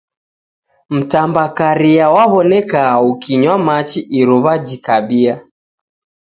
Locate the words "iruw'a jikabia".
4.19-5.33